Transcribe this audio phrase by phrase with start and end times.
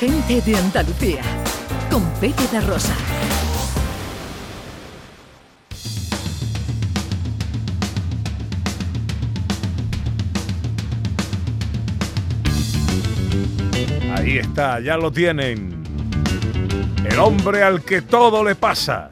[0.00, 1.20] gente de Andalucía,
[1.90, 2.94] con Pepe da Rosa.
[14.16, 15.84] Ahí está, ya lo tienen.
[17.04, 19.10] El hombre al que todo le pasa.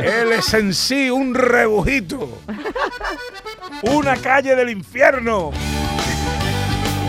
[0.00, 2.42] Él es en sí un rebujito.
[3.82, 5.50] Una calle del infierno.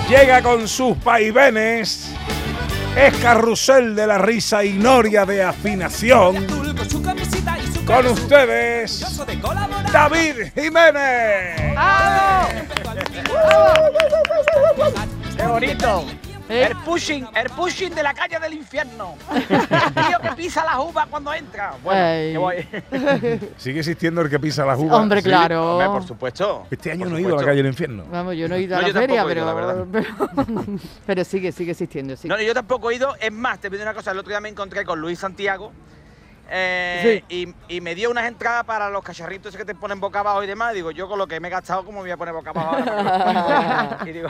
[0.09, 2.15] Llega con sus vaivenes.
[2.95, 6.45] Es carrusel de la risa y noria de afinación.
[7.85, 9.25] Con ustedes,
[9.91, 11.75] David Jiménez.
[15.37, 16.05] ¡Qué bonito!
[16.49, 16.65] ¿Eh?
[16.71, 19.15] El pushing, el pushing de la calle del infierno.
[19.31, 19.47] El
[19.93, 21.73] tío que pisa las uvas cuando entra.
[21.83, 22.31] Bueno, Ay.
[22.31, 23.49] qué guay.
[23.57, 24.97] Sigue existiendo el que pisa las uvas.
[24.99, 25.27] Hombre, ¿sí?
[25.29, 25.73] claro.
[25.77, 26.65] Hombre, por supuesto.
[26.71, 28.05] Este año Por no he ido a la calle del infierno.
[28.09, 29.85] Vamos, yo no he ido a No, la feria, pero, ido, la verdad.
[29.91, 30.07] pero,
[31.05, 32.27] pero sigue, sigue existiendo, sí.
[32.27, 33.15] No, yo tampoco he ido.
[33.19, 34.09] Es más, te pido una cosa.
[34.11, 35.71] El otro día me encontré con Luis Santiago.
[36.49, 40.43] eh, y, y me dio unas entradas para los cacharritos que te ponen boca abajo
[40.43, 40.73] y demás.
[40.73, 42.75] Digo, yo con lo que me he gastado, ¿cómo me voy a poner boca abajo
[42.75, 43.97] ahora?
[44.07, 44.29] y, digo,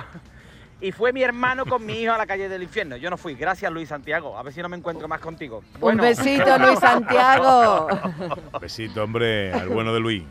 [0.81, 2.95] y fue mi hermano con mi hijo a la calle del infierno.
[2.95, 3.35] Yo no fui.
[3.35, 4.37] Gracias, Luis Santiago.
[4.37, 5.63] A ver si no me encuentro más contigo.
[5.81, 7.87] Un besito, Luis Santiago.
[8.61, 10.23] Besito, hombre, al bueno de Luis.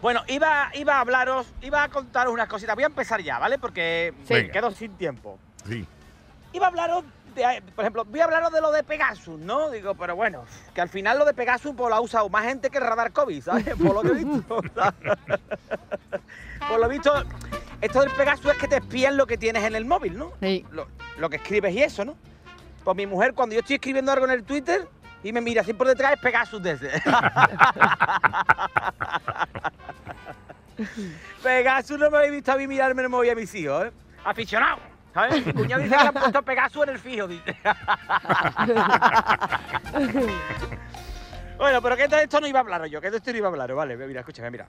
[0.00, 2.74] Bueno, iba, iba a hablaros, iba a contaros unas cositas.
[2.76, 3.58] Voy a empezar ya, ¿vale?
[3.58, 4.34] Porque Sí.
[4.34, 5.38] me quedo sin tiempo.
[5.66, 5.84] Sí.
[6.52, 7.04] Iba a hablaros,
[7.74, 9.70] por ejemplo, voy a hablaros de lo de Pegasus, ¿no?
[9.70, 12.70] Digo, pero bueno, que al final lo de Pegasus pues, lo ha usado más gente
[12.70, 13.76] que el radar COVID, ¿sabes?
[13.76, 14.60] Por lo que he visto.
[16.68, 17.12] Por lo visto,
[17.80, 20.32] esto del Pegasus es que te espían lo que tienes en el móvil, ¿no?
[20.40, 20.64] Sí.
[20.72, 22.16] Lo, lo que escribes y eso, ¿no?
[22.84, 24.88] Pues mi mujer, cuando yo estoy escribiendo algo en el Twitter
[25.22, 26.90] y me mira así por detrás, es Pegasus desde.
[31.42, 33.92] Pegasus no me habéis visto a mí mirarme en el móvil a mis hijos, ¿eh?
[34.24, 34.78] Aficionado.
[35.18, 35.44] ¿Sabes?
[35.44, 37.26] Mi cuñado dice que le han puesto Pegasus en el fijo.
[37.26, 37.56] dice.
[41.58, 43.48] bueno, pero que de esto no iba a hablar yo, que de esto no iba
[43.48, 44.68] a hablar, vale, mira, escúchame, mira.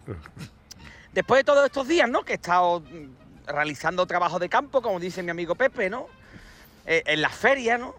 [1.14, 2.24] Después de todos estos días, ¿no?
[2.24, 6.08] Que he estado mm, realizando trabajo de campo, como dice mi amigo Pepe, ¿no?
[6.88, 7.94] Eh, en la feria, ¿no?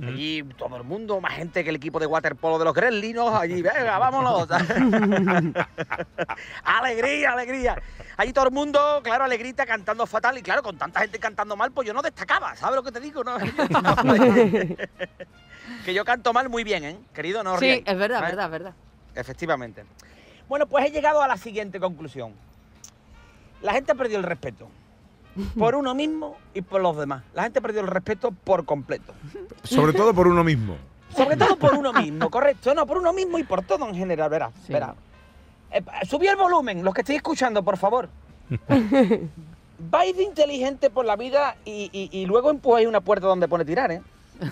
[0.00, 3.60] Allí todo el mundo, más gente que el equipo de waterpolo de los Gremlinos, allí,
[3.60, 4.48] venga, vámonos.
[6.64, 7.76] alegría, alegría.
[8.16, 10.38] Allí todo el mundo, claro, alegrita, cantando fatal.
[10.38, 13.00] Y claro, con tanta gente cantando mal, pues yo no destacaba, ¿sabes lo que te
[13.00, 13.22] digo?
[13.22, 13.36] No?
[15.84, 16.98] que yo canto mal muy bien, ¿eh?
[17.12, 18.36] Querido, no Sí, es verdad, ¿sabes?
[18.36, 18.72] verdad, verdad.
[19.14, 19.84] Efectivamente.
[20.48, 22.32] Bueno, pues he llegado a la siguiente conclusión.
[23.60, 24.70] La gente ha perdido el respeto.
[25.58, 27.22] Por uno mismo y por los demás.
[27.34, 29.12] La gente ha perdido el respeto por completo.
[29.62, 30.76] Sobre todo por uno mismo.
[31.16, 32.74] Sobre todo por uno mismo, correcto.
[32.74, 34.52] No, por uno mismo y por todo en general, verás.
[34.66, 34.72] Sí.
[34.72, 34.94] verás.
[35.70, 38.08] Eh, subí el volumen, los que estéis escuchando, por favor.
[39.90, 43.64] Vais de inteligente por la vida y, y- y luego empujáis una puerta donde pone
[43.64, 44.02] tirar, ¿eh?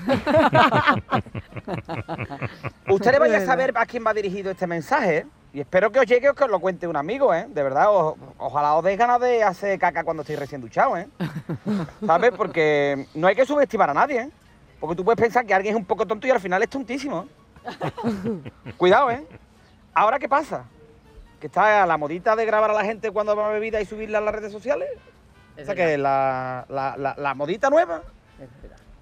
[2.88, 5.26] Ustedes vais a saber a quién va dirigido este mensaje, ¿eh?
[5.52, 7.46] Y espero que os llegue o que os lo cuente un amigo, ¿eh?
[7.48, 11.08] De verdad, o- ojalá os deis ganas de hacer caca cuando estéis recién duchados, ¿eh?
[12.06, 12.30] ¿Sabes?
[12.36, 14.30] Porque no hay que subestimar a nadie, ¿eh?
[14.78, 17.26] Porque tú puedes pensar que alguien es un poco tonto y al final es tontísimo.
[17.64, 18.72] ¿eh?
[18.76, 19.26] Cuidado, ¿eh?
[19.92, 20.64] Ahora, ¿qué pasa?
[21.40, 24.18] Que está la modita de grabar a la gente cuando va a bebida y subirla
[24.18, 24.88] a las redes sociales.
[25.60, 28.02] O sea, que la, la, la, la modita nueva.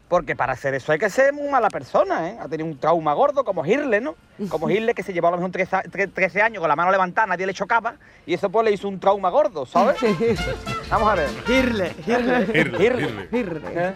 [0.08, 2.38] Porque para hacer eso hay que ser muy mala persona, ¿eh?
[2.40, 4.14] Ha tenido un trauma gordo, como Hirle, ¿no?
[4.48, 6.76] Como Hirle, que se llevó a lo mejor 13, a- tre- 13 años con la
[6.76, 9.98] mano levantada, nadie le chocaba, y eso pues le hizo un trauma gordo, ¿sabes?
[10.90, 11.28] Vamos a ver.
[11.48, 13.28] Irle, irle, Irle, Irle.
[13.32, 13.60] irle.
[13.74, 13.92] ¿Eh?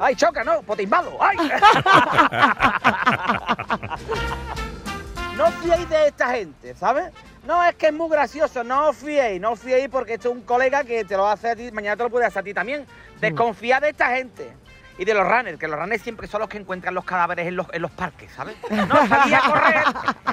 [0.00, 0.62] ¡Ay, choca, no!
[0.62, 1.18] ¡Pues te invado!
[1.20, 1.36] ¡Ay!
[5.36, 7.12] no fiéis de esta gente, ¿sabes?
[7.46, 10.34] No, es que es muy gracioso, no os fiéis, no os fiéis porque esto es
[10.34, 12.54] un colega que te lo hace a ti, mañana te lo puede hacer a ti
[12.54, 12.86] también.
[13.20, 14.50] Desconfiad de esta gente.
[14.98, 17.56] Y de los runners, que los runners siempre son los que encuentran los cadáveres en
[17.56, 18.56] los, en los parques, ¿sabes?
[18.70, 19.84] No, salí a correr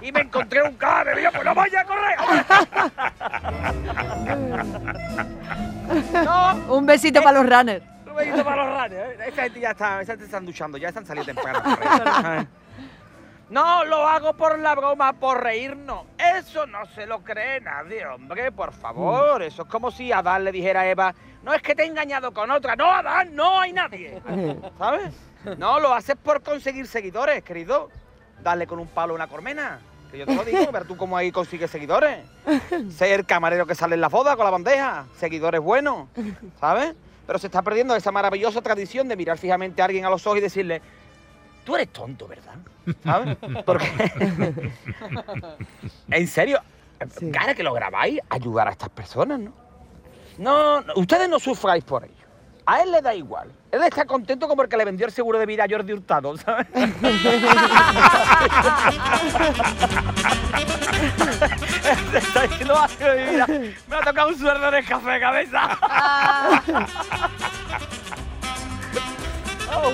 [0.01, 2.18] y me encontré un cadáver, y yo, pues no vaya a correr.
[6.23, 7.84] no, Un besito para los runners.
[8.07, 8.94] un besito para los runners.
[9.19, 9.25] ¿eh?
[9.28, 11.61] Esa gente ya está, esa gente están duchando, ya están saliendo temprano.
[13.49, 16.05] No lo hago por la broma, por reírnos.
[16.17, 19.43] Eso no se lo cree nadie, hombre, por favor.
[19.43, 21.13] Eso es como si Adán le dijera a Eva,
[21.43, 22.75] no es que te he engañado con otra.
[22.75, 24.22] No, Adán, no hay nadie.
[24.78, 25.13] ¿Sabes?
[25.57, 27.90] No, lo haces por conseguir seguidores, querido.
[28.41, 29.79] Dale con un palo a una colmena.
[30.09, 32.19] Que yo te lo digo, ver tú cómo ahí consigues seguidores.
[32.91, 35.05] Ser el camarero que sale en la boda con la bandeja.
[35.17, 36.07] Seguidores buenos,
[36.59, 36.95] ¿sabes?
[37.25, 40.40] Pero se está perdiendo esa maravillosa tradición de mirar fijamente a alguien a los ojos
[40.40, 40.81] y decirle,
[41.64, 42.56] tú eres tonto, ¿verdad?
[43.04, 43.38] ¿Sabes?
[43.66, 44.72] Porque...
[46.12, 46.60] en serio,
[47.20, 47.32] Sí.
[47.32, 49.52] cara que lo grabáis, ayudar a estas personas, ¿no?
[50.38, 52.14] No, no, ustedes no sufráis por ello.
[52.66, 53.52] A él le da igual.
[53.74, 56.38] Él está contento como el que le vendió el seguro de vida a Jordi Hurtado,
[56.38, 56.66] ¿sabes?
[56.72, 56.84] Se
[62.20, 63.48] está diciendo "Ay, mi vida,
[63.88, 65.78] Me ha tocado un sueldo de café de cabeza.
[69.76, 69.92] Oh.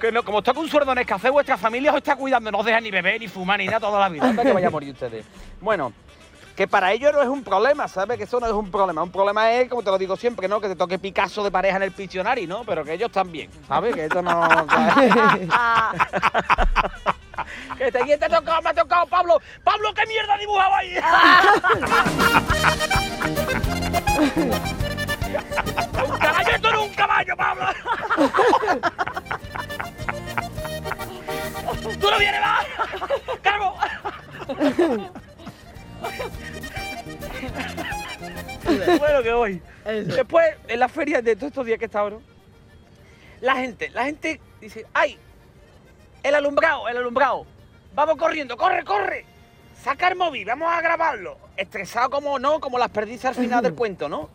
[0.00, 2.50] Que no, como está con un sueldo en el café, vuestra familia os está cuidando,
[2.50, 4.26] no os deja ni beber, ni fumar, ni nada toda la vida.
[4.28, 5.26] Anda que vaya a morir ustedes.
[5.60, 5.92] Bueno,
[6.56, 8.16] que para ellos no es un problema, ¿sabes?
[8.16, 9.02] Que eso no es un problema.
[9.02, 10.58] Un problema es, como te lo digo siempre, ¿no?
[10.60, 12.64] Que te toque Picasso de pareja en el Pictionary, ¿no?
[12.64, 13.94] Pero que ellos también, ¿sabes?
[13.94, 14.40] Que esto no...
[17.78, 19.40] que te, te ha tocado, me ha tocado, Pablo.
[19.62, 20.96] Pablo, ¿qué mierda dibujaba ahí?
[39.84, 42.22] Después, en la feria de todos estos días que he estado, ¿no?
[43.40, 45.18] La gente, la gente dice, ¡ay!
[46.22, 47.46] El alumbrado, el alumbrado.
[47.94, 49.24] Vamos corriendo, corre, corre.
[49.82, 51.38] Saca el móvil, vamos a grabarlo.
[51.56, 54.28] Estresado como no, como las perdices al final del cuento, ¿no?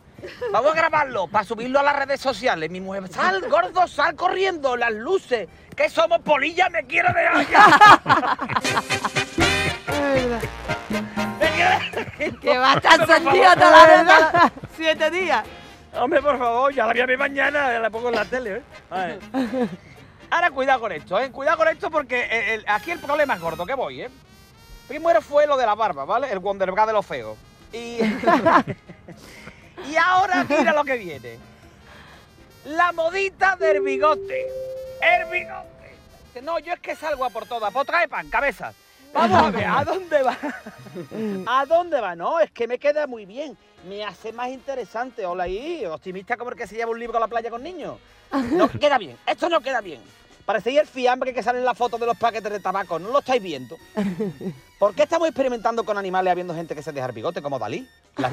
[0.50, 2.70] Vamos a grabarlo para subirlo a las redes sociales.
[2.70, 5.48] Mi mujer, sal, gordo, sal corriendo, las luces.
[5.76, 7.66] Que somos polilla, me quiero de allá.
[12.40, 14.52] Que va a estar Por toda la verdad.
[14.76, 15.44] Siete días.
[15.94, 18.56] Hombre, por favor, ya la voy a ver mañana, ya la pongo en la tele,
[18.56, 18.62] ¿eh?
[18.90, 19.18] A ver.
[20.30, 21.30] Ahora cuidado con esto, ¿eh?
[21.30, 24.10] Cuidado con esto porque el- el- aquí el problema es gordo, que voy, ¿eh?
[24.88, 26.30] Primero fue lo de la barba, ¿vale?
[26.30, 27.36] El Wonderbra de los feos.
[27.72, 27.98] Y,
[29.90, 31.38] y ahora mira lo que viene.
[32.66, 34.46] La modita del bigote.
[35.00, 36.42] El bigote.
[36.42, 37.72] No, yo es que salgo a por todas.
[37.72, 38.72] Pues trae pan, cabeza.
[39.16, 40.36] Vamos a ver, ¿a dónde va?
[41.60, 42.14] ¿A dónde va?
[42.14, 43.56] No, es que me queda muy bien.
[43.88, 45.24] Me hace más interesante.
[45.24, 47.98] Hola ahí, optimista como el que se lleva un libro a la playa con niños.
[48.52, 50.00] No queda bien, esto no queda bien.
[50.44, 53.18] Parecía el fiambre que sale en la foto de los paquetes de tabaco, ¿no lo
[53.18, 53.76] estáis viendo?
[54.78, 57.88] ¿Por qué estamos experimentando con animales habiendo gente que se deja el bigote como Dalí?
[58.16, 58.30] ¿La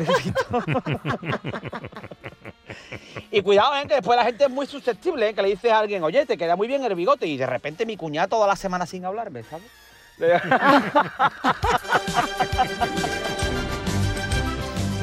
[3.32, 3.88] y cuidado, ¿eh?
[3.88, 5.34] que después la gente es muy susceptible, ¿eh?
[5.34, 7.84] que le dices a alguien, oye, te queda muy bien el bigote, y de repente
[7.86, 9.68] mi cuñada toda la semana sin hablarme, ¿sabes?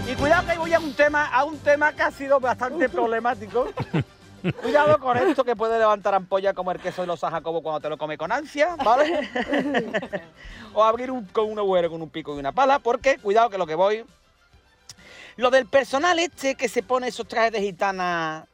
[0.07, 3.69] Y cuidado que voy a un tema, a un tema que ha sido bastante problemático.
[4.63, 7.81] Cuidado con esto que puede levantar ampolla como el queso de los San Jacobo cuando
[7.81, 9.29] te lo come con ansia, ¿vale?
[10.75, 13.59] o abrir un, con un agujero con un pico y una pala, porque cuidado que
[13.59, 14.05] lo que voy.
[15.37, 18.47] Lo del personal este que se pone esos trajes de gitana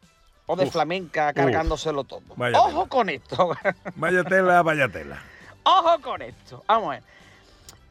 [0.46, 2.22] o de Uf, flamenca cargándoselo todo.
[2.36, 2.86] Ojo tela.
[2.88, 3.56] con esto.
[3.96, 5.22] Vaya tela, vaya tela.
[5.66, 6.62] Ojo con esto.
[6.68, 7.02] Vamos a ver.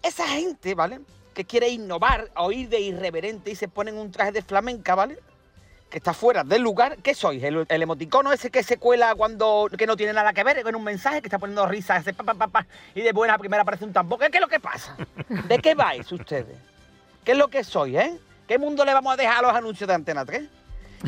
[0.01, 1.01] Esa gente, ¿vale?
[1.33, 5.19] Que quiere innovar o ir de irreverente y se ponen un traje de flamenca, ¿vale?
[5.89, 6.97] Que está fuera del lugar.
[7.03, 7.43] ¿Qué sois?
[7.43, 10.73] ¿El, el emoticono ese que se cuela cuando que no tiene nada que ver con
[10.73, 14.19] un mensaje que está poniendo risas hace pa, y de buena primera aparece un tambor?
[14.19, 14.95] ¿Qué, qué es lo que pasa?
[15.27, 16.57] ¿De qué vais ustedes?
[17.25, 18.17] ¿Qué es lo que sois, eh?
[18.47, 20.43] ¿Qué mundo le vamos a dejar a los anuncios de Antena 3?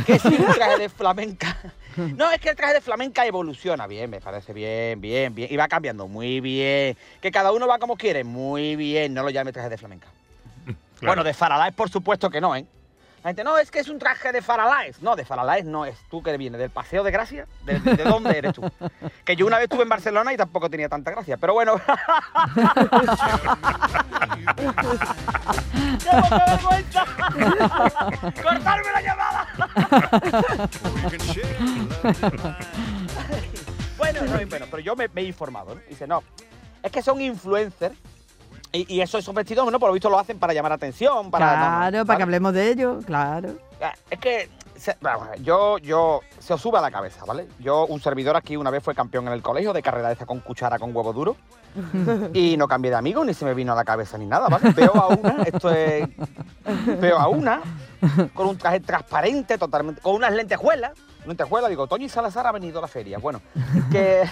[0.05, 1.55] Que si un traje de flamenca.
[2.15, 5.49] No, es que el traje de flamenca evoluciona bien, me parece bien, bien, bien.
[5.51, 6.95] Y va cambiando muy bien.
[7.21, 9.13] Que cada uno va como quiere, muy bien.
[9.13, 10.07] No lo llame traje de flamenca.
[11.01, 12.65] Bueno, de Faralaes por supuesto que no, ¿eh?
[13.23, 15.01] La gente, no, es que es un traje de Faralaes.
[15.01, 15.95] No, de Faralaes no es.
[16.09, 16.59] ¿Tú que vienes?
[16.59, 17.45] ¿Del Paseo de Gracia?
[17.65, 18.61] ¿De, de- de dónde eres tú?
[19.25, 21.35] Que yo una vez estuve en Barcelona y tampoco tenía tanta gracia.
[21.37, 21.79] Pero bueno.
[25.99, 27.05] ¡Qué poca vergüenza!
[28.41, 29.36] ¡Cortarme la llamada!
[33.97, 35.81] Bueno, no, bueno, pero yo me, me he informado, ¿no?
[35.89, 36.23] Dice, no,
[36.83, 37.95] es que son influencers
[38.71, 41.45] y, y eso, esos vestidos, bueno, por lo visto lo hacen para llamar atención, para...
[41.45, 43.57] no, Claro, para que hablemos de ello, claro.
[43.81, 44.97] Ah, Es que se-
[45.41, 47.47] yo, yo, se os sube a la cabeza, ¿vale?
[47.59, 50.25] Yo, un servidor aquí una vez fue campeón en el colegio de carrera de esta
[50.25, 51.35] con cuchara con huevo duro
[52.33, 54.71] y no cambié de amigo ni se me vino a la cabeza ni nada, ¿vale?
[54.71, 56.07] Veo a una, esto es,
[56.99, 57.61] veo a una
[58.33, 60.91] con un traje transparente totalmente, con unas lentejuelas,
[61.25, 63.41] lentejuelas, digo, Toño y Salazar ha venido a la feria, bueno,
[63.91, 64.23] que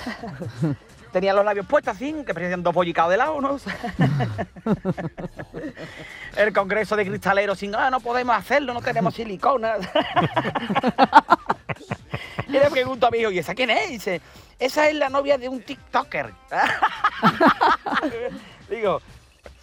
[1.15, 3.55] tenía los labios puestos así, que parecían dos bollicados de lado, ¿no?
[6.35, 9.75] el congreso de cristaleros sin, ah, no podemos hacerlo, no tenemos silicona.
[12.49, 13.87] y le pregunto a mi hijo, ¿y esa quién es?
[13.87, 14.21] Y dice,
[14.59, 16.33] esa es la novia de un TikToker.
[18.69, 19.01] Digo,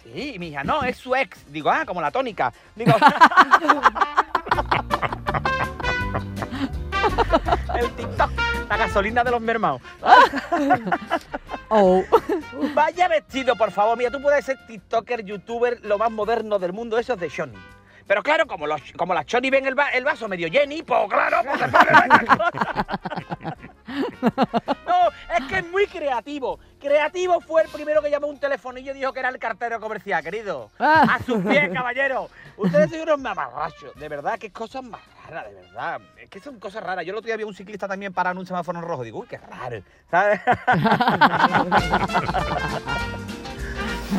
[0.01, 1.37] sí, mi hija, no, es su ex.
[1.51, 2.51] Digo, ah, como la tónica.
[2.75, 2.95] Digo,
[7.75, 8.42] el TikTok,
[8.77, 9.81] la gasolina de los mermados.
[11.75, 12.03] Oh.
[12.75, 13.97] Vaya vestido, por favor.
[13.97, 16.99] Mira, tú puedes ser TikToker, YouTuber, lo más moderno del mundo.
[16.99, 17.57] Eso es de Johnny.
[18.05, 20.99] Pero claro, como, los, como las chonis ven el, va- el vaso medio lleni, pues
[21.09, 21.97] claro, pues se ponen
[25.53, 26.59] que es muy creativo.
[26.79, 30.23] Creativo fue el primero que llamó un telefonillo y dijo que era el cartero comercial,
[30.23, 30.71] querido.
[30.79, 31.15] Ah.
[31.15, 32.29] A sus pies, caballero.
[32.57, 33.93] Ustedes son unos mamarrachos.
[33.95, 36.01] De verdad, qué cosas más raras, de verdad.
[36.17, 37.05] Es que son cosas raras.
[37.05, 39.03] Yo el otro día vi a un ciclista también parado en un semáforo en rojo.
[39.03, 39.83] Digo, uy, qué raro.
[40.09, 40.41] ¿Sabes?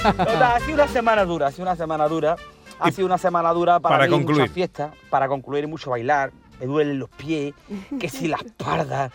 [0.05, 2.37] Ha sido una semana dura, ha sido una semana dura.
[2.81, 4.51] Ha sido una semana dura para, para mí, concluir.
[4.51, 6.33] fiestas, para concluir y mucho bailar.
[6.59, 7.55] Me duelen los pies,
[8.01, 9.11] que si la espalda.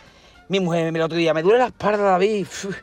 [0.49, 2.45] Mi mujer el otro día, me duele la espalda, David.
[2.47, 2.75] Uf,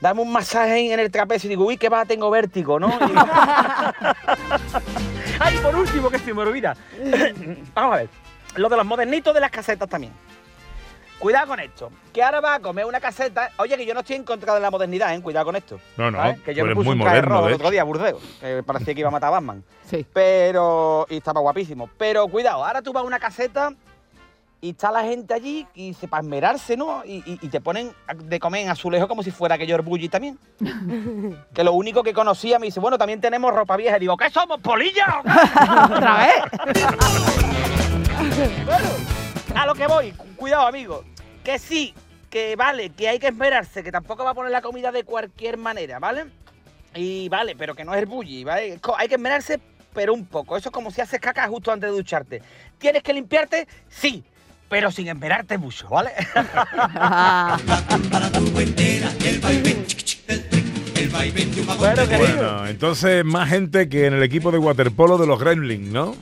[0.00, 2.88] Dame un masaje en el trapecio y digo, uy, que va, tengo vértigo, ¿no?
[2.88, 3.14] Y-
[5.40, 6.76] Ay, por último, que se me olvida.
[7.74, 8.08] Vamos a ver,
[8.56, 10.12] lo de los modernitos de las casetas también.
[11.18, 13.50] Cuidado con esto, que ahora va a comer una caseta.
[13.58, 15.22] Oye, que yo no estoy en contra de la modernidad, ¿eh?
[15.22, 15.78] Cuidado con esto.
[15.96, 16.40] No, no, ¿sabes?
[16.40, 18.22] Que yo me puse muy un traje moderno, rojo el otro día, Burdeos.
[18.40, 19.64] que parecía que iba a matar a Batman.
[19.88, 20.04] Sí.
[20.12, 21.06] Pero.
[21.08, 21.88] Y estaba guapísimo.
[21.96, 23.72] Pero cuidado, ahora tú vas a una caseta
[24.64, 27.04] y está la gente allí y se para esmerarse, ¿no?
[27.04, 30.38] Y, y- y te ponen de comer en azulejo como si fuera aquello bully también.
[31.54, 33.98] que lo único que conocía me dice, bueno, también tenemos ropa vieja.
[33.98, 35.20] Y digo, ¿qué somos, qué?".
[35.94, 37.54] ¿Otra vez?
[38.64, 38.88] bueno,
[39.54, 41.04] a lo que voy, cu- cuidado, amigo.
[41.42, 41.94] Que sí,
[42.30, 45.56] que vale, que hay que esmerarse, que tampoco va a poner la comida de cualquier
[45.58, 46.26] manera, ¿vale?
[46.94, 48.78] Y vale, pero que no es el bully, ¿vale?
[48.96, 49.60] Hay que esmerarse,
[49.92, 50.56] pero un poco.
[50.56, 52.42] Eso es como si haces caca justo antes de ducharte.
[52.78, 53.68] ¿Tienes que limpiarte?
[53.88, 54.24] Sí,
[54.68, 56.10] pero sin esmerarte mucho, ¿vale?
[61.78, 62.18] Bueno, querido.
[62.18, 66.14] Bueno, entonces más gente que en el equipo de waterpolo de los Gremlins, ¿no?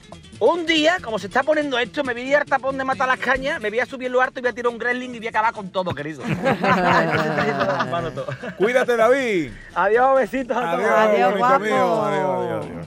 [0.44, 3.20] Un día, como se está poniendo esto, me voy ir al tapón de matar las
[3.20, 5.28] cañas, me voy a subir lo harto y voy a tirar un gremlin y voy
[5.28, 6.20] a acabar con todo, querido.
[8.58, 9.52] Cuídate, David.
[9.72, 10.84] Adiós, besitos a todos.
[10.84, 11.60] Adiós, guapo.
[11.60, 12.02] mío.
[12.02, 12.86] Adiós, adiós, adiós.